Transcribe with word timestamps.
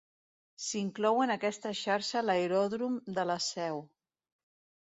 S'inclou 0.67 1.19
en 1.25 1.33
aquesta 1.33 1.73
xarxa 1.81 2.25
l'aeròdrom 2.31 2.99
de 3.19 3.27
la 3.33 3.37
Seu. 3.53 3.83